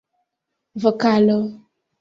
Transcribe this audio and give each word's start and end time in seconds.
vokalo 0.81 1.39